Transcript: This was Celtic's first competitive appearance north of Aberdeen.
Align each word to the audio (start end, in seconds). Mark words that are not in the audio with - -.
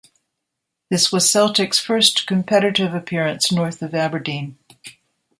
This 0.89 1.11
was 1.11 1.29
Celtic's 1.29 1.77
first 1.77 2.25
competitive 2.25 2.95
appearance 2.95 3.51
north 3.51 3.83
of 3.83 3.93
Aberdeen. 3.93 4.57